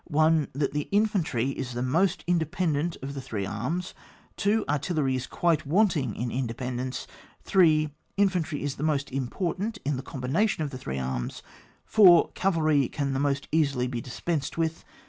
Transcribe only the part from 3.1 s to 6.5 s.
the three arms. 2. Artillery is quite wanting in